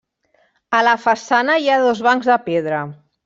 [0.77, 2.81] A la façana hi ha dos bancs de pedra.